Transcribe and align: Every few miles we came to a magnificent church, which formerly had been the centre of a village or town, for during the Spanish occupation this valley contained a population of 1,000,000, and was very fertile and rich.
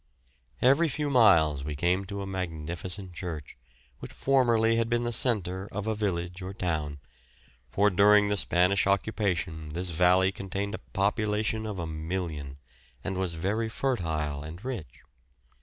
Every 0.63 0.89
few 0.89 1.11
miles 1.11 1.63
we 1.63 1.75
came 1.75 2.05
to 2.05 2.23
a 2.23 2.25
magnificent 2.25 3.13
church, 3.13 3.55
which 3.99 4.11
formerly 4.11 4.77
had 4.77 4.89
been 4.89 5.03
the 5.03 5.11
centre 5.13 5.69
of 5.71 5.85
a 5.85 5.93
village 5.93 6.41
or 6.41 6.55
town, 6.55 6.97
for 7.69 7.91
during 7.91 8.27
the 8.27 8.35
Spanish 8.35 8.87
occupation 8.87 9.69
this 9.73 9.91
valley 9.91 10.31
contained 10.31 10.73
a 10.73 10.79
population 10.79 11.67
of 11.67 11.77
1,000,000, 11.77 12.55
and 13.03 13.15
was 13.19 13.35
very 13.35 13.69
fertile 13.69 14.41
and 14.41 14.65
rich. 14.65 15.01